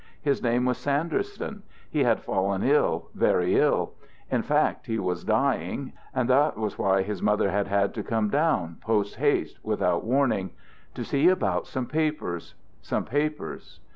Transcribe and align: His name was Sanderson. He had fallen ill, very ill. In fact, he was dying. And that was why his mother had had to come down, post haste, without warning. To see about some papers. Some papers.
His 0.19 0.41
name 0.41 0.65
was 0.65 0.79
Sanderson. 0.79 1.61
He 1.87 2.03
had 2.05 2.21
fallen 2.23 2.63
ill, 2.63 3.09
very 3.13 3.59
ill. 3.59 3.91
In 4.31 4.41
fact, 4.41 4.87
he 4.87 4.97
was 4.97 5.23
dying. 5.23 5.93
And 6.11 6.27
that 6.27 6.57
was 6.57 6.79
why 6.79 7.03
his 7.03 7.21
mother 7.21 7.51
had 7.51 7.67
had 7.67 7.93
to 7.93 8.03
come 8.03 8.29
down, 8.31 8.77
post 8.81 9.17
haste, 9.17 9.59
without 9.63 10.03
warning. 10.03 10.53
To 10.95 11.03
see 11.03 11.27
about 11.29 11.67
some 11.67 11.85
papers. 11.85 12.55
Some 12.81 13.05
papers. 13.05 13.79